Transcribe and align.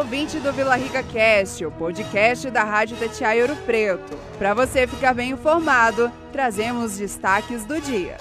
ouvinte 0.00 0.38
do 0.38 0.50
Vila 0.50 0.76
Rica 0.76 1.02
Cast, 1.02 1.62
o 1.62 1.70
podcast 1.70 2.48
da 2.50 2.64
Rádio 2.64 2.96
Tatiaia 2.96 3.42
Ouro 3.42 3.54
Preto. 3.66 4.16
Para 4.38 4.54
você 4.54 4.86
ficar 4.86 5.12
bem 5.12 5.32
informado, 5.32 6.10
trazemos 6.32 6.96
destaques 6.96 7.66
do 7.66 7.78
dia. 7.78 8.16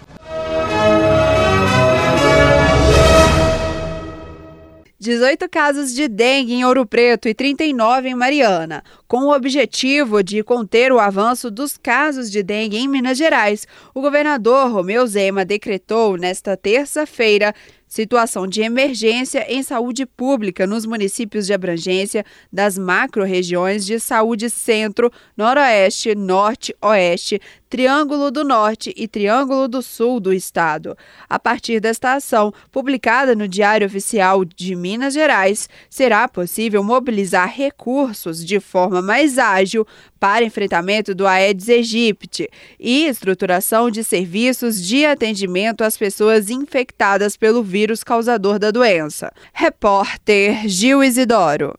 Dezoito 5.00 5.48
casos 5.48 5.94
de 5.94 6.10
dengue 6.10 6.54
em 6.54 6.66
Ouro 6.66 6.86
Preto 6.86 7.30
e 7.30 7.34
39 7.34 8.10
em 8.10 8.14
Mariana. 8.16 8.84
Com 9.08 9.20
o 9.20 9.34
objetivo 9.34 10.22
de 10.22 10.44
conter 10.44 10.92
o 10.92 11.00
avanço 11.00 11.50
dos 11.50 11.78
casos 11.78 12.30
de 12.30 12.44
dengue 12.44 12.76
em 12.76 12.90
Minas 12.90 13.18
Gerais, 13.18 13.66
o 13.96 14.02
governador 14.02 14.70
Romeu 14.70 15.08
Zema 15.08 15.46
decretou 15.46 16.18
nesta 16.18 16.58
terça-feira 16.58 17.56
situação 17.90 18.46
de 18.46 18.62
emergência 18.62 19.44
em 19.52 19.64
saúde 19.64 20.06
pública 20.06 20.68
nos 20.68 20.86
municípios 20.86 21.48
de 21.48 21.54
abrangência 21.54 22.24
das 22.54 22.78
macro-regiões 22.78 23.84
de 23.84 24.00
saúde 24.00 24.48
Centro, 24.50 25.12
Noroeste, 25.36 26.14
Norte, 26.14 26.74
Oeste, 26.80 27.42
Triângulo 27.68 28.32
do 28.32 28.44
Norte 28.44 28.94
e 28.96 29.08
Triângulo 29.08 29.68
do 29.68 29.82
Sul 29.82 30.20
do 30.20 30.34
Estado. 30.34 30.98
A 31.28 31.40
partir 31.40 31.80
desta 31.80 32.14
ação, 32.14 32.54
publicada 32.72 33.36
no 33.36 33.48
Diário 33.48 33.86
Oficial 33.86 34.44
de 34.46 34.76
Minas 34.76 35.14
Gerais, 35.14 35.68
será 35.90 36.28
possível 36.28 36.84
mobilizar 36.84 37.52
recursos 37.52 38.46
de 38.46 38.60
forma 38.60 39.02
mais 39.02 39.38
ágil 39.38 39.86
para 40.20 40.44
enfrentamento 40.44 41.16
do 41.16 41.26
Aedes 41.26 41.70
aegypti 41.70 42.50
e 42.80 43.06
estruturação 43.06 43.90
de 43.90 44.04
serviços 44.04 44.84
de 44.84 45.06
atendimento 45.06 45.84
às 45.84 45.96
pessoas 45.96 46.50
infectadas 46.50 47.38
pelo 47.38 47.64
vírus 47.64 47.79
causador 48.04 48.60
da 48.60 48.72
doença. 48.72 49.32
Repórter 49.54 50.68
Gil 50.68 51.04
Isidoro. 51.04 51.74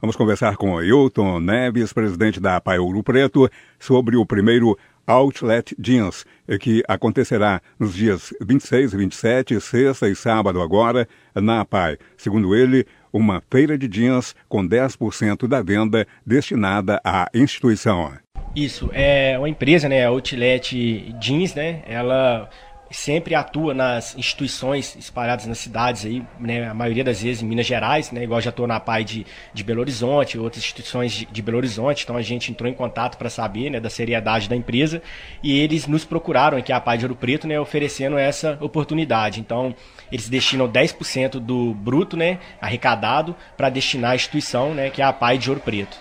Vamos 0.00 0.16
conversar 0.16 0.56
com 0.56 0.82
Hilton 0.82 1.38
Neves, 1.38 1.92
presidente 1.92 2.40
da 2.40 2.56
APAI 2.56 2.78
Ouro 2.78 3.02
Preto, 3.02 3.48
sobre 3.78 4.16
o 4.16 4.26
primeiro 4.26 4.76
Outlet 5.06 5.74
Jeans, 5.78 6.24
que 6.60 6.82
acontecerá 6.88 7.60
nos 7.78 7.94
dias 7.94 8.32
26 8.40 8.92
e 8.92 8.96
27, 8.96 9.60
sexta 9.60 10.08
e 10.08 10.16
sábado 10.16 10.60
agora, 10.60 11.06
na 11.34 11.60
APAI. 11.60 11.98
Segundo 12.16 12.54
ele, 12.54 12.86
uma 13.12 13.42
feira 13.50 13.76
de 13.76 13.86
jeans 13.86 14.34
com 14.48 14.66
10% 14.66 15.46
da 15.46 15.62
venda 15.62 16.06
destinada 16.26 17.00
à 17.04 17.28
instituição. 17.34 18.12
Isso, 18.56 18.90
é 18.92 19.38
uma 19.38 19.48
empresa, 19.48 19.88
né, 19.88 20.04
a 20.04 20.08
Outlet 20.08 21.14
Jeans, 21.20 21.54
né, 21.54 21.82
ela 21.86 22.48
sempre 22.92 23.34
atua 23.34 23.72
nas 23.72 24.16
instituições 24.16 24.94
espalhadas 24.96 25.46
nas 25.46 25.58
cidades 25.58 26.04
aí, 26.04 26.22
né, 26.38 26.68
a 26.68 26.74
maioria 26.74 27.02
das 27.02 27.22
vezes 27.22 27.42
em 27.42 27.46
Minas 27.46 27.66
Gerais, 27.66 28.10
né, 28.10 28.22
igual 28.22 28.40
já 28.40 28.50
estou 28.50 28.66
na 28.66 28.78
PAI 28.78 29.02
de, 29.02 29.26
de 29.52 29.64
Belo 29.64 29.80
Horizonte, 29.80 30.38
outras 30.38 30.62
instituições 30.62 31.12
de, 31.12 31.26
de 31.26 31.42
Belo 31.42 31.56
Horizonte, 31.56 32.04
então 32.04 32.16
a 32.16 32.22
gente 32.22 32.50
entrou 32.50 32.70
em 32.70 32.74
contato 32.74 33.16
para 33.16 33.30
saber, 33.30 33.70
né, 33.70 33.80
da 33.80 33.90
seriedade 33.90 34.48
da 34.48 34.54
empresa 34.54 35.02
e 35.42 35.58
eles 35.58 35.86
nos 35.86 36.04
procuraram 36.04 36.58
aqui 36.58 36.72
a 36.72 36.80
PAI 36.80 36.98
de 36.98 37.04
Ouro 37.06 37.16
Preto, 37.16 37.46
né, 37.46 37.58
oferecendo 37.58 38.18
essa 38.18 38.58
oportunidade. 38.60 39.40
Então, 39.40 39.74
eles 40.10 40.28
destinam 40.28 40.68
10% 40.68 41.40
do 41.40 41.74
bruto, 41.74 42.16
né, 42.16 42.38
arrecadado 42.60 43.34
para 43.56 43.70
destinar 43.70 44.12
à 44.12 44.14
instituição, 44.14 44.74
né, 44.74 44.90
que 44.90 45.00
é 45.00 45.04
a 45.04 45.12
PAI 45.12 45.38
de 45.38 45.48
Ouro 45.48 45.62
Preto. 45.62 45.96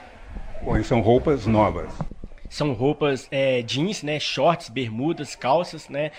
Bom, 0.61 0.77
e 0.77 0.83
são 0.83 0.99
roupas 0.99 1.47
novas 1.47 1.91
são 2.51 2.73
roupas 2.73 3.29
é, 3.31 3.61
jeans, 3.61 4.03
né, 4.03 4.19
shorts, 4.19 4.67
bermudas, 4.67 5.37
calças, 5.37 5.87
né, 5.87 6.11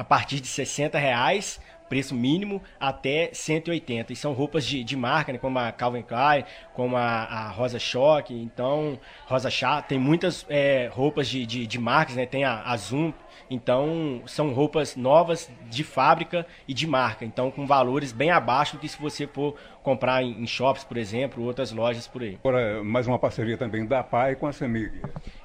a 0.00 0.04
partir 0.04 0.40
de 0.40 0.46
60 0.46 0.98
reais, 0.98 1.60
preço 1.86 2.14
mínimo, 2.14 2.62
até 2.80 3.28
180. 3.34 4.14
E 4.14 4.16
são 4.16 4.32
roupas 4.32 4.64
de, 4.64 4.82
de 4.82 4.96
marca, 4.96 5.30
né, 5.30 5.38
como 5.38 5.58
a 5.58 5.70
Calvin 5.70 6.00
Klein, 6.00 6.44
como 6.72 6.96
a, 6.96 7.02
a 7.02 7.48
Rosa 7.50 7.78
Choque, 7.78 8.32
então, 8.32 8.98
Rosa 9.26 9.50
Chá, 9.50 9.82
tem 9.82 9.98
muitas 9.98 10.46
é, 10.48 10.88
roupas 10.90 11.28
de, 11.28 11.44
de, 11.44 11.66
de, 11.66 11.78
marcas, 11.78 12.16
né, 12.16 12.24
tem 12.24 12.44
a, 12.44 12.62
a 12.62 12.76
Zoom, 12.78 13.12
então 13.50 14.22
são 14.24 14.52
roupas 14.52 14.96
novas 14.96 15.50
de 15.68 15.82
fábrica 15.82 16.46
e 16.66 16.72
de 16.72 16.86
marca, 16.86 17.24
então 17.24 17.50
com 17.50 17.66
valores 17.66 18.12
bem 18.12 18.30
abaixo 18.30 18.76
do 18.76 18.80
que 18.80 18.88
se 18.88 19.00
você 19.00 19.26
for 19.26 19.56
comprar 19.82 20.22
em, 20.22 20.42
em 20.42 20.46
shops, 20.46 20.84
por 20.84 20.96
exemplo, 20.96 21.44
outras 21.44 21.72
lojas 21.72 22.06
por 22.06 22.22
aí. 22.22 22.38
Agora, 22.42 22.82
mais 22.84 23.06
uma 23.06 23.18
parceria 23.18 23.58
também 23.58 23.84
da 23.84 24.02
PAI 24.02 24.36
com 24.36 24.46
a 24.46 24.52
Semig. 24.52 25.02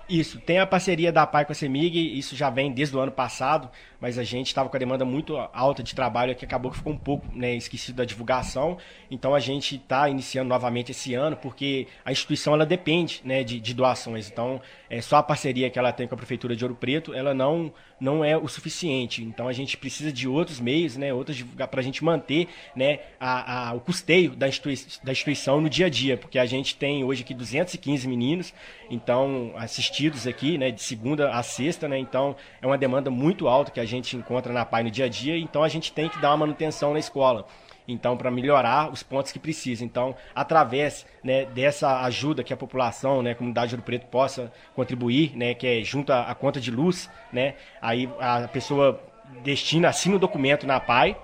Isso, 0.07 0.39
tem 0.39 0.59
a 0.59 0.67
parceria 0.67 1.11
da 1.11 1.25
PAI 1.25 1.45
com 1.45 1.51
a 1.51 1.55
Semig, 1.55 2.17
isso 2.17 2.35
já 2.35 2.49
vem 2.51 2.71
desde 2.71 2.95
o 2.95 2.99
ano 2.99 3.11
passado, 3.11 3.69
mas 4.05 4.19
a 4.19 4.23
gente 4.23 4.45
estava 4.45 4.69
com 4.69 4.75
a 4.75 4.79
demanda 4.79 5.03
muito 5.03 5.35
alta 5.51 5.81
de 5.81 5.95
trabalho 5.95 6.35
que 6.35 6.45
acabou 6.45 6.69
que 6.69 6.77
ficou 6.77 6.93
um 6.93 6.97
pouco 6.97 7.25
né, 7.35 7.55
esquecido 7.55 7.95
da 7.95 8.05
divulgação. 8.05 8.77
Então 9.09 9.33
a 9.33 9.39
gente 9.39 9.77
está 9.77 10.07
iniciando 10.07 10.47
novamente 10.47 10.91
esse 10.91 11.15
ano, 11.15 11.35
porque 11.35 11.87
a 12.05 12.11
instituição 12.11 12.53
ela 12.53 12.67
depende 12.67 13.19
né, 13.25 13.43
de, 13.43 13.59
de, 13.59 13.73
doações. 13.73 14.29
Então, 14.29 14.61
é 14.91 15.01
só 15.01 15.15
a 15.15 15.23
parceria 15.23 15.71
que 15.71 15.79
ela 15.79 15.91
tem 15.91 16.07
com 16.07 16.13
a 16.13 16.17
Prefeitura 16.17 16.55
de 16.55 16.63
Ouro 16.63 16.75
Preto, 16.75 17.15
ela 17.15 17.33
não, 17.33 17.73
não 17.99 18.23
é 18.23 18.37
o 18.37 18.47
suficiente. 18.47 19.23
Então 19.23 19.47
a 19.47 19.53
gente 19.53 19.77
precisa 19.77 20.11
de 20.11 20.27
outros 20.27 20.59
meios, 20.59 20.97
né, 20.97 21.13
outros 21.13 21.41
para 21.41 21.79
a 21.79 21.83
gente 21.83 22.03
manter 22.03 22.47
né, 22.75 22.99
a, 23.19 23.69
a, 23.69 23.73
o 23.73 23.79
custeio 23.79 24.35
da, 24.35 24.47
institui 24.47 24.75
da 25.03 25.11
instituição 25.11 25.61
no 25.61 25.69
dia 25.69 25.87
a 25.87 25.89
dia, 25.89 26.17
porque 26.17 26.37
a 26.37 26.45
gente 26.45 26.75
tem 26.75 27.03
hoje 27.03 27.23
aqui 27.23 27.33
215 27.33 28.07
meninos, 28.07 28.53
então 28.89 29.53
assistidos 29.55 30.27
aqui, 30.27 30.57
né, 30.57 30.71
de 30.71 30.83
segunda 30.83 31.31
a 31.31 31.41
sexta, 31.41 31.87
né, 31.87 31.97
então 31.97 32.35
é 32.61 32.67
uma 32.67 32.77
demanda 32.77 33.09
muito 33.09 33.47
alta 33.47 33.71
que 33.71 33.79
a 33.79 33.85
gente 33.85 33.94
encontra 34.15 34.51
na 34.51 34.65
PAI 34.65 34.83
no 34.83 34.91
dia 34.91 35.05
a 35.05 35.09
dia, 35.09 35.37
então 35.37 35.63
a 35.63 35.67
gente 35.67 35.91
tem 35.91 36.09
que 36.09 36.19
dar 36.19 36.31
uma 36.31 36.37
manutenção 36.37 36.93
na 36.93 36.99
escola 36.99 37.45
então 37.87 38.17
para 38.17 38.31
melhorar 38.31 38.91
os 38.91 39.03
pontos 39.03 39.31
que 39.31 39.39
precisa. 39.39 39.83
Então, 39.83 40.15
através 40.33 41.05
né, 41.23 41.45
dessa 41.45 42.01
ajuda 42.01 42.43
que 42.43 42.53
a 42.53 42.57
população, 42.57 43.21
né, 43.21 43.31
a 43.31 43.35
comunidade 43.35 43.69
de 43.69 43.75
Ouro 43.75 43.83
Preto 43.83 44.07
possa 44.07 44.51
contribuir, 44.75 45.35
né, 45.35 45.53
que 45.53 45.67
é 45.67 45.83
junto 45.83 46.11
à, 46.11 46.23
à 46.23 46.35
conta 46.35 46.59
de 46.59 46.71
luz, 46.71 47.09
né, 47.31 47.55
aí 47.81 48.09
a 48.19 48.47
pessoa 48.47 48.99
destina, 49.43 49.89
assina 49.89 50.15
o 50.15 50.19
documento 50.19 50.65
na 50.65 50.79
PAI, 50.79 51.15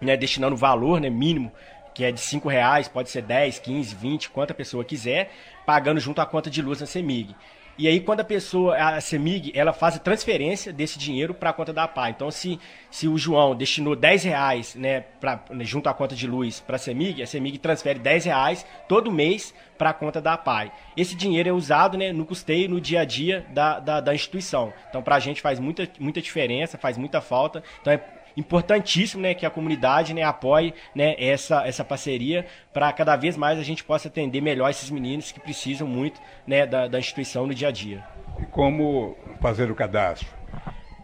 né, 0.00 0.16
destinando 0.16 0.54
o 0.54 0.58
valor 0.58 1.00
né, 1.00 1.10
mínimo 1.10 1.52
que 1.92 2.04
é 2.04 2.12
de 2.12 2.20
cinco 2.20 2.48
reais, 2.48 2.88
pode 2.88 3.10
ser 3.10 3.22
10, 3.22 3.58
15, 3.58 3.94
20, 3.96 4.30
quanta 4.30 4.54
pessoa 4.54 4.84
quiser, 4.84 5.32
pagando 5.66 5.98
junto 6.00 6.20
à 6.20 6.24
conta 6.24 6.48
de 6.48 6.62
luz 6.62 6.80
na 6.80 6.86
CEMIG. 6.86 7.34
E 7.78 7.88
aí, 7.88 8.00
quando 8.00 8.20
a 8.20 8.24
pessoa, 8.24 8.76
a 8.76 9.00
CEMIG, 9.00 9.52
ela 9.54 9.72
faz 9.72 9.96
a 9.96 9.98
transferência 9.98 10.72
desse 10.72 10.98
dinheiro 10.98 11.32
para 11.32 11.50
a 11.50 11.52
conta 11.52 11.72
da 11.72 11.88
PA. 11.88 12.10
Então, 12.10 12.30
se, 12.30 12.60
se 12.90 13.08
o 13.08 13.16
João 13.16 13.54
destinou 13.54 13.96
10 13.96 14.24
reais 14.24 14.74
né, 14.74 15.00
pra, 15.00 15.42
né, 15.50 15.64
junto 15.64 15.88
à 15.88 15.94
conta 15.94 16.14
de 16.14 16.26
luz 16.26 16.60
para 16.60 16.76
a 16.76 16.78
CEMIG, 16.78 17.22
a 17.22 17.26
CEMIG 17.26 17.58
transfere 17.58 17.98
10 17.98 18.26
reais 18.26 18.66
todo 18.86 19.10
mês 19.10 19.54
para 19.78 19.90
a 19.90 19.94
conta 19.94 20.20
da 20.20 20.36
PAI. 20.36 20.70
Esse 20.94 21.14
dinheiro 21.14 21.48
é 21.48 21.52
usado 21.52 21.96
né, 21.96 22.12
no 22.12 22.26
custeio, 22.26 22.68
no 22.68 22.80
dia 22.80 23.00
a 23.00 23.04
dia 23.04 23.46
da, 23.48 23.80
da, 23.80 24.00
da 24.00 24.14
instituição. 24.14 24.72
Então, 24.90 25.02
para 25.02 25.16
a 25.16 25.20
gente 25.20 25.40
faz 25.40 25.58
muita, 25.58 25.88
muita 25.98 26.20
diferença, 26.20 26.76
faz 26.76 26.98
muita 26.98 27.22
falta. 27.22 27.62
Então, 27.80 27.92
é 27.92 27.98
importantíssimo 28.40 29.22
né, 29.22 29.34
que 29.34 29.46
a 29.46 29.50
comunidade 29.50 30.12
né, 30.12 30.22
apoie 30.22 30.74
né, 30.94 31.14
essa, 31.18 31.64
essa 31.66 31.84
parceria 31.84 32.46
para 32.72 32.92
cada 32.92 33.14
vez 33.16 33.36
mais 33.36 33.58
a 33.58 33.62
gente 33.62 33.84
possa 33.84 34.08
atender 34.08 34.40
melhor 34.40 34.70
esses 34.70 34.90
meninos 34.90 35.30
que 35.30 35.38
precisam 35.38 35.86
muito 35.86 36.20
né, 36.46 36.66
da, 36.66 36.88
da 36.88 36.98
instituição 36.98 37.46
no 37.46 37.54
dia 37.54 37.68
a 37.68 37.70
dia. 37.70 38.02
E 38.40 38.46
como 38.46 39.16
fazer 39.40 39.70
o 39.70 39.74
cadastro? 39.74 40.28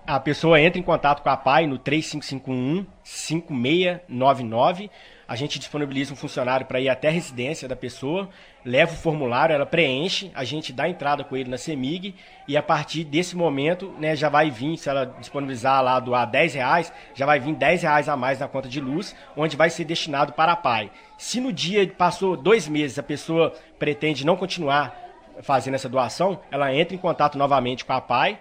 A 0.06 0.18
pessoa 0.20 0.60
entra 0.60 0.78
em 0.78 0.82
contato 0.82 1.22
com 1.22 1.28
a 1.28 1.36
PAI 1.36 1.66
no 1.66 1.78
3551 1.78 2.86
5699 3.02 4.90
a 5.28 5.34
gente 5.34 5.58
disponibiliza 5.58 6.12
um 6.12 6.16
funcionário 6.16 6.66
para 6.66 6.80
ir 6.80 6.88
até 6.88 7.08
a 7.08 7.10
residência 7.10 7.66
da 7.66 7.74
pessoa, 7.74 8.28
leva 8.64 8.92
o 8.92 8.96
formulário, 8.96 9.54
ela 9.54 9.66
preenche, 9.66 10.30
a 10.34 10.44
gente 10.44 10.72
dá 10.72 10.88
entrada 10.88 11.24
com 11.24 11.36
ele 11.36 11.50
na 11.50 11.58
CEMIG 11.58 12.14
e 12.46 12.56
a 12.56 12.62
partir 12.62 13.04
desse 13.04 13.36
momento 13.36 13.92
né, 13.98 14.14
já 14.14 14.28
vai 14.28 14.50
vir, 14.50 14.76
se 14.76 14.88
ela 14.88 15.04
disponibilizar 15.18 15.82
lá 15.82 15.98
doar 15.98 16.30
10 16.30 16.54
reais, 16.54 16.92
já 17.14 17.26
vai 17.26 17.40
vir 17.40 17.54
10 17.54 17.82
reais 17.82 18.08
a 18.08 18.16
mais 18.16 18.38
na 18.38 18.48
conta 18.48 18.68
de 18.68 18.80
luz, 18.80 19.14
onde 19.36 19.56
vai 19.56 19.70
ser 19.70 19.84
destinado 19.84 20.32
para 20.32 20.52
a 20.52 20.56
PAI. 20.56 20.90
Se 21.18 21.40
no 21.40 21.52
dia 21.52 21.86
passou 21.88 22.36
dois 22.36 22.68
meses 22.68 22.98
a 22.98 23.02
pessoa 23.02 23.52
pretende 23.78 24.24
não 24.24 24.36
continuar 24.36 25.06
fazendo 25.42 25.74
essa 25.74 25.88
doação, 25.88 26.40
ela 26.50 26.74
entra 26.74 26.94
em 26.94 26.98
contato 26.98 27.36
novamente 27.36 27.84
com 27.84 27.92
a 27.92 28.00
PAI, 28.00 28.38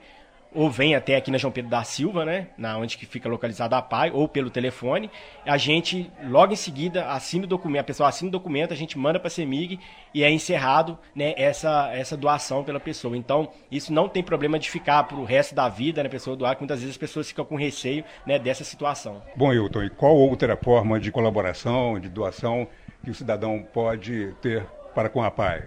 ou 0.56 0.70
vem 0.70 0.96
até 0.96 1.18
aqui 1.18 1.30
na 1.30 1.38
João 1.38 1.52
Pedro 1.52 1.70
da 1.70 1.84
Silva, 1.84 2.24
né, 2.24 2.48
na 2.58 2.78
onde 2.78 2.98
que 2.98 3.06
fica 3.06 3.28
localizada 3.28 3.78
a 3.78 3.82
PAI, 3.82 4.10
ou 4.12 4.28
pelo 4.28 4.50
telefone, 4.50 5.12
a 5.46 5.58
gente 5.58 6.10
logo 6.24 6.54
em 6.54 6.56
seguida 6.56 7.08
assina 7.08 7.44
o 7.44 7.48
documento, 7.48 7.82
a 7.82 7.84
pessoa 7.84 8.10
assina 8.10 8.30
o 8.30 8.32
documento, 8.32 8.74
a 8.74 8.78
gente 8.78 8.98
manda 8.98 9.20
para 9.20 9.28
a 9.28 9.32
CEMIG 9.32 9.80
e 10.14 10.24
é 10.24 10.32
encerrado, 10.32 10.98
né, 11.14 11.34
essa, 11.38 11.92
essa 11.94 12.16
doação 12.16 12.64
pela 12.64 12.80
pessoa. 12.80 13.18
Então, 13.18 13.50
isso 13.70 13.92
não 13.92 14.08
tem 14.08 14.24
problema 14.24 14.58
de 14.58 14.70
ficar 14.70 15.04
para 15.04 15.18
o 15.18 15.26
resto 15.26 15.54
da 15.54 15.68
vida, 15.68 16.02
né, 16.02 16.08
a 16.08 16.12
pessoa 16.12 16.38
doar, 16.38 16.56
que 16.56 16.62
muitas 16.62 16.80
vezes 16.80 16.96
as 16.96 16.98
pessoas 16.98 17.28
ficam 17.28 17.44
com 17.44 17.56
receio, 17.56 18.06
né, 18.26 18.40
dessa 18.40 18.64
situação. 18.64 19.22
Bom, 19.36 19.54
Hilton, 19.54 19.84
e 19.84 19.90
qual 19.90 20.16
outra 20.16 20.56
forma 20.56 21.00
de 21.00 21.12
colaboração, 21.12 22.00
de 22.00 22.08
doação 22.08 22.68
que 23.04 23.12
o 23.12 23.14
cidadão 23.14 23.62
pode 23.74 24.34
ter 24.42 24.66
para 24.96 25.10
com 25.10 25.22
a 25.22 25.30
PAI? 25.30 25.64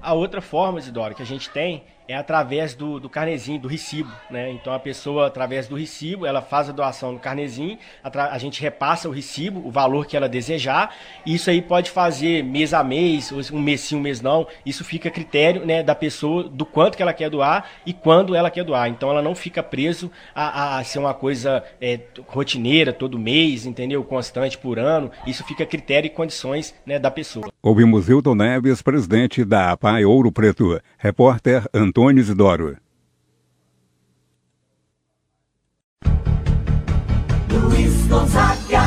A 0.00 0.12
outra 0.12 0.42
forma, 0.42 0.78
Isidoro, 0.78 1.14
que 1.14 1.22
a 1.22 1.26
gente 1.26 1.48
tem 1.50 1.82
é 2.08 2.16
através 2.16 2.74
do, 2.74 2.98
do 2.98 3.08
carnezinho, 3.10 3.60
do 3.60 3.68
recibo, 3.68 4.10
né? 4.30 4.50
Então 4.50 4.72
a 4.72 4.78
pessoa, 4.78 5.26
através 5.26 5.68
do 5.68 5.76
recibo, 5.76 6.24
ela 6.24 6.40
faz 6.40 6.70
a 6.70 6.72
doação 6.72 7.12
no 7.12 7.18
carnezinho, 7.18 7.78
a, 8.02 8.38
gente 8.38 8.62
repassa 8.62 9.10
o 9.10 9.12
recibo, 9.12 9.60
o 9.64 9.70
valor 9.70 10.06
que 10.06 10.16
ela 10.16 10.26
desejar, 10.26 10.94
isso 11.26 11.50
aí 11.50 11.60
pode 11.60 11.90
fazer 11.90 12.42
mês 12.42 12.72
a 12.72 12.82
mês, 12.82 13.30
um 13.52 13.60
mês 13.60 13.82
sim, 13.82 13.96
um 13.96 14.00
mês 14.00 14.22
não, 14.22 14.46
isso 14.64 14.82
fica 14.84 15.10
a 15.10 15.12
critério 15.12 15.66
né, 15.66 15.82
da 15.82 15.94
pessoa, 15.94 16.44
do 16.44 16.64
quanto 16.64 16.96
que 16.96 17.02
ela 17.02 17.12
quer 17.12 17.28
doar 17.28 17.68
e 17.84 17.92
quando 17.92 18.34
ela 18.34 18.50
quer 18.50 18.64
doar. 18.64 18.88
Então 18.88 19.10
ela 19.10 19.20
não 19.20 19.34
fica 19.34 19.62
preso 19.62 20.10
a, 20.34 20.78
a 20.78 20.84
ser 20.84 21.00
uma 21.00 21.12
coisa 21.12 21.62
é, 21.78 22.00
rotineira, 22.26 22.90
todo 22.90 23.18
mês, 23.18 23.66
entendeu? 23.66 24.02
Constante 24.02 24.56
por 24.56 24.78
ano, 24.78 25.10
isso 25.26 25.44
fica 25.44 25.64
a 25.64 25.66
critério 25.66 26.06
e 26.06 26.10
condições 26.10 26.74
né, 26.86 26.98
da 26.98 27.10
pessoa. 27.10 27.48
Ouvimos 27.62 28.08
Hilton 28.08 28.34
Neves, 28.34 28.80
presidente 28.80 29.44
da 29.44 29.72
APAI 29.72 30.06
Ouro 30.06 30.32
Preto, 30.32 30.80
repórter 30.96 31.64
Antônio 31.74 31.97
Antônio 31.98 32.20
Isidoro. 32.20 32.76
Luiz 37.50 38.06
Gonzaga. 38.06 38.82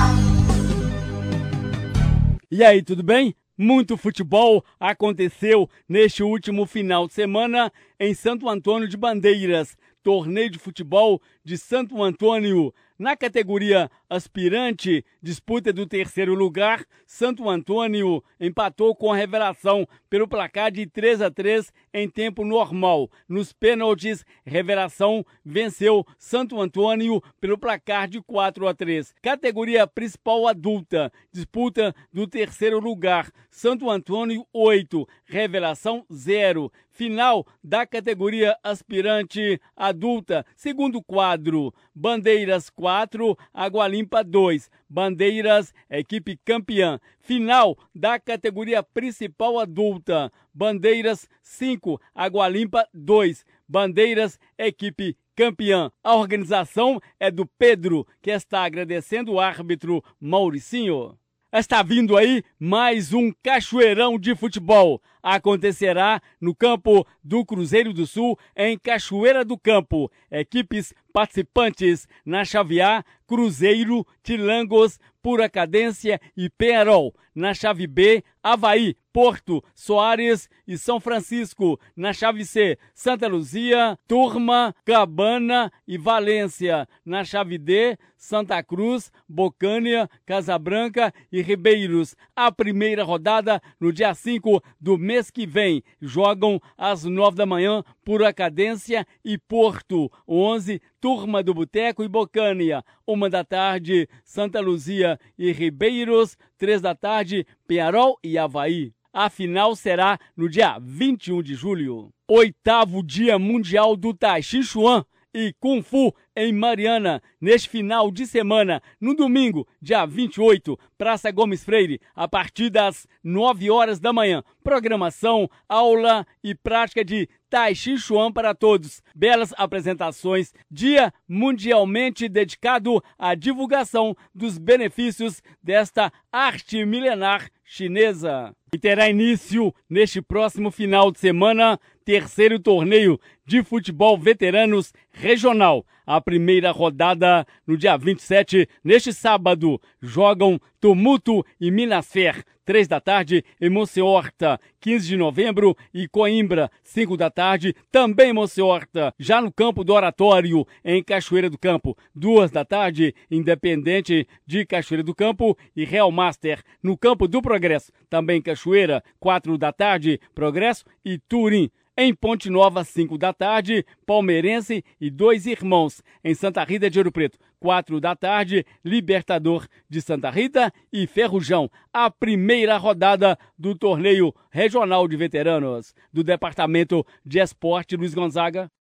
E 2.50 2.64
aí, 2.64 2.82
tudo 2.82 3.04
bem? 3.04 3.36
Muito 3.58 3.98
futebol 3.98 4.64
aconteceu 4.80 5.70
neste 5.90 6.24
último 6.24 6.66
final 6.66 7.06
de 7.06 7.14
semana 7.14 7.70
em 8.00 8.14
Santo 8.14 8.48
Antônio 8.48 8.88
de 8.88 8.96
Bandeiras, 8.96 9.76
torneio 10.02 10.50
de 10.50 10.58
futebol 10.58 11.22
de 11.44 11.58
Santo 11.58 12.02
Antônio. 12.02 12.74
Na 13.02 13.18
categoria 13.18 13.90
aspirante, 14.08 15.04
disputa 15.24 15.74
do 15.74 15.88
terceiro 15.88 16.36
lugar, 16.36 16.86
Santo 17.08 17.50
Antônio 17.50 18.24
empatou 18.40 18.96
com 18.96 19.12
a 19.12 19.16
Revelação 19.16 19.88
pelo 20.08 20.28
placar 20.28 20.72
de 20.72 20.86
3 20.86 21.24
a 21.24 21.32
3 21.32 21.74
em 21.92 22.08
tempo 22.08 22.46
normal. 22.46 23.10
Nos 23.28 23.52
pênaltis, 23.52 24.24
Revelação 24.46 25.26
venceu 25.44 26.06
Santo 26.20 26.62
Antônio 26.62 27.20
pelo 27.40 27.58
placar 27.58 28.08
de 28.08 28.22
4 28.22 28.68
a 28.68 28.74
3. 28.76 29.16
Categoria 29.20 29.88
principal 29.88 30.48
adulta, 30.48 31.12
disputa 31.34 31.96
do 32.14 32.28
terceiro 32.28 32.80
lugar, 32.80 33.32
Santo 33.50 33.90
Antônio 33.90 34.46
8, 34.54 35.08
Revelação 35.26 36.06
0. 36.14 36.72
Final 36.92 37.48
da 37.64 37.86
categoria 37.86 38.56
aspirante 38.62 39.60
adulta, 39.76 40.46
segundo 40.56 41.02
quadro, 41.02 41.74
Bandeiras 41.94 42.70
4, 42.70 43.38
Água 43.54 43.88
Limpa 43.88 44.24
2. 44.24 44.70
Bandeiras, 44.90 45.74
equipe 45.90 46.38
campeã. 46.46 47.00
Final 47.20 47.78
da 47.94 48.20
categoria 48.20 48.82
principal 48.82 49.60
adulta, 49.60 50.32
Bandeiras 50.54 51.28
5, 51.42 52.00
Água 52.16 52.48
Limpa 52.48 52.88
2. 52.94 53.46
Bandeiras, 53.68 54.40
equipe 54.58 55.18
campeã. 55.36 55.92
A 56.04 56.16
organização 56.16 57.00
é 57.20 57.30
do 57.30 57.46
Pedro, 57.46 58.08
que 58.22 58.32
está 58.32 58.64
agradecendo 58.64 59.34
o 59.34 59.40
árbitro 59.40 60.04
Mauricinho. 60.20 61.18
Está 61.54 61.84
vindo 61.84 62.16
aí 62.16 62.46
mais 62.58 63.12
um 63.12 63.30
cachoeirão 63.44 64.18
de 64.18 64.34
futebol. 64.34 65.02
Acontecerá 65.22 66.22
no 66.40 66.56
campo 66.56 67.06
do 67.22 67.46
Cruzeiro 67.46 67.92
do 67.92 68.08
Sul, 68.08 68.40
em 68.56 68.80
Cachoeira 68.80 69.44
do 69.44 69.58
Campo. 69.58 70.10
Equipes 70.32 70.94
participantes 71.12 72.08
na 72.26 72.44
chave 72.46 72.82
A, 72.82 73.04
Cruzeiro, 73.28 74.06
Tilangos, 74.24 75.00
Pura 75.22 75.50
Cadência 75.50 76.20
e 76.36 76.50
Penarol. 76.50 77.14
Na 77.34 77.54
chave 77.54 77.88
B, 77.88 78.24
Havaí, 78.44 78.98
Porto, 79.14 79.64
Soares 79.74 80.50
e 80.68 80.78
São 80.78 81.00
Francisco. 81.00 81.80
Na 81.96 82.12
chave 82.12 82.44
C, 82.44 82.78
Santa 82.94 83.28
Luzia, 83.28 83.98
Turma, 84.08 84.76
Cabana 84.84 85.72
e 85.88 85.98
Valência. 85.98 86.88
Na 87.06 87.24
chave 87.24 87.58
D, 87.58 87.98
Santa 88.18 88.62
Cruz, 88.62 89.12
Bocânia, 89.30 90.10
Casabranca 90.26 91.14
e 91.32 91.42
Ribeiros. 91.42 92.16
A 92.36 92.52
primeira 92.52 93.04
rodada 93.04 93.62
no 93.80 93.94
dia 93.94 94.14
5 94.14 94.62
do 94.80 94.98
mês 94.98 95.32
que 95.32 95.46
vem. 95.46 95.84
Jogam 96.02 96.60
às 96.78 97.06
9 97.06 97.38
da 97.38 97.46
manhã 97.46 97.84
Pura 98.04 98.34
Cadência 98.34 99.08
e 99.24 99.38
Porto. 99.38 100.12
11, 100.28 100.82
Turma 101.02 101.42
do 101.42 101.52
Boteco 101.52 102.04
e 102.04 102.08
Bocânia. 102.08 102.86
Uma 103.08 103.28
da 103.28 103.44
tarde, 103.44 104.08
Santa 104.24 104.62
Luzia 104.62 105.20
e 105.36 105.52
Ribeiros. 105.52 106.38
Três 106.60 106.80
da 106.80 106.94
tarde, 106.94 107.44
Penharol 107.68 108.20
e 108.24 108.38
Havaí. 108.38 108.94
A 109.12 109.28
final 109.28 109.76
será 109.76 110.20
no 110.38 110.48
dia 110.48 110.78
21 110.80 111.42
de 111.42 111.56
julho. 111.56 112.14
Oitavo 112.30 113.04
Dia 113.04 113.40
Mundial 113.40 113.98
do 113.98 114.14
Tai 114.14 114.44
Chi 114.44 114.62
Chuan 114.62 115.04
e 115.34 115.54
Kung 115.60 115.82
Fu 115.82 116.14
em 116.42 116.52
Mariana, 116.52 117.22
neste 117.40 117.70
final 117.70 118.10
de 118.10 118.26
semana, 118.26 118.82
no 119.00 119.16
domingo, 119.16 119.68
dia 119.80 120.08
28, 120.08 120.76
Praça 120.98 121.30
Gomes 121.30 121.64
Freire, 121.64 122.02
a 122.16 122.28
partir 122.28 122.72
das 122.72 123.08
9 123.24 123.70
horas 123.70 124.00
da 124.00 124.12
manhã. 124.12 124.44
Programação, 124.64 125.48
aula 125.70 126.26
e 126.44 126.56
prática 126.56 127.06
de 127.06 127.30
Tai 127.48 127.76
Chi 127.76 127.96
Chuan 127.96 128.32
para 128.32 128.56
todos. 128.56 129.04
Belas 129.14 129.54
apresentações, 129.56 130.52
dia 130.70 131.14
mundialmente 131.28 132.28
dedicado 132.28 133.04
à 133.20 133.36
divulgação 133.36 134.18
dos 134.34 134.58
benefícios 134.58 135.44
desta 135.62 136.12
arte 136.32 136.84
milenar 136.86 137.52
chinesa. 137.64 138.56
E 138.74 138.80
terá 138.80 139.10
início 139.10 139.76
neste 139.90 140.22
próximo 140.22 140.72
final 140.72 141.12
de 141.12 141.20
semana, 141.20 141.80
terceiro 142.06 142.58
torneio 142.58 143.20
de 143.46 143.64
futebol 143.64 144.18
veteranos 144.18 144.94
regional. 145.12 145.86
A 146.06 146.20
primeira 146.20 146.72
rodada 146.72 147.46
no 147.66 147.78
dia 147.78 147.98
27, 147.98 148.68
neste 148.84 149.14
sábado, 149.14 149.80
jogam 150.02 150.60
Tumulto 150.80 151.46
e 151.60 151.70
Minasfer, 151.70 152.44
3 152.66 152.88
da 152.88 153.00
tarde, 153.00 153.44
em 153.60 153.70
Monseorta, 153.70 154.60
15 154.80 155.08
de 155.08 155.18
novembro, 155.18 155.76
e 155.94 156.08
Coimbra, 156.08 156.72
5 156.84 157.18
da 157.18 157.30
tarde, 157.30 157.76
também 157.92 158.30
em 158.30 158.34
Monseorta. 158.34 159.14
Já 159.20 159.42
no 159.42 159.52
campo 159.52 159.84
do 159.84 159.94
Oratório, 159.94 160.66
em 160.84 161.04
Cachoeira 161.04 161.50
do 161.50 161.58
Campo, 161.58 161.98
2 162.16 162.50
da 162.50 162.64
tarde, 162.64 163.14
Independente 163.30 164.28
de 164.46 164.66
Cachoeira 164.66 165.04
do 165.04 165.14
Campo 165.14 165.58
e 165.76 165.84
Real 165.86 166.12
Master, 166.12 166.64
no 166.82 166.98
campo 166.98 167.28
do 167.28 167.42
Progresso, 167.42 167.92
também 168.10 168.40
em 168.40 168.42
Cachoeira, 168.42 169.04
4 169.20 169.58
da 169.58 169.72
tarde, 169.72 170.20
Progresso 170.34 170.86
e 171.04 171.18
Turim. 171.18 171.70
Em 171.98 172.16
Ponte 172.16 172.50
Nova, 172.50 172.86
5 172.86 173.18
da 173.18 173.34
tarde, 173.34 173.86
Palmeirense 174.06 174.82
e 175.00 175.10
Dois 175.10 175.46
Irmãos. 175.46 176.02
Em 176.24 176.34
Santa 176.34 176.64
Rita 176.64 176.90
de 176.90 176.98
Ouro 176.98 177.12
Preto, 177.12 177.38
4 177.60 178.00
da 178.00 178.16
tarde, 178.16 178.66
Libertador 178.84 179.68
de 179.90 180.02
Santa 180.02 180.30
Rita 180.30 180.72
e 180.92 181.06
Ferrujão. 181.06 181.70
A 181.92 182.10
primeira 182.10 182.78
rodada 182.78 183.38
do 183.60 183.76
torneio 183.76 184.34
regional 184.50 185.06
de 185.06 185.18
veteranos 185.18 185.94
do 186.14 186.24
Departamento 186.24 187.06
de 187.26 187.40
Esporte 187.40 187.98
Luiz 187.98 188.14
Gonzaga. 188.14 188.72